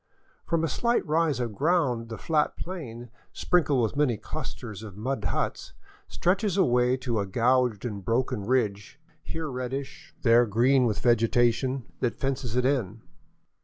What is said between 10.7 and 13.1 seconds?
with vegetation, that fences it in.